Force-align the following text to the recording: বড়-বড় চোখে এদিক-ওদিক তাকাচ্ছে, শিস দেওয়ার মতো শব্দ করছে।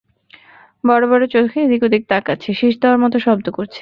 বড়-বড় 0.83 1.23
চোখে 1.27 1.57
এদিক-ওদিক 1.61 2.03
তাকাচ্ছে, 2.07 2.49
শিস 2.53 2.75
দেওয়ার 2.81 2.99
মতো 2.99 3.17
শব্দ 3.19 3.45
করছে। 3.49 3.69